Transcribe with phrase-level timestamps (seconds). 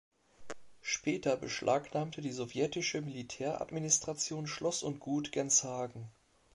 [0.81, 6.09] Später beschlagnahmte die sowjetische Militäradministration Schloss und Gut Genshagen.